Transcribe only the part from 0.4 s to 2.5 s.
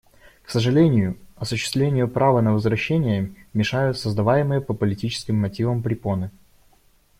К сожалению, осуществлению права